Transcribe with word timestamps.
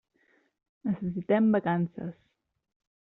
Necessitem 0.89 1.51
vacances. 1.57 2.19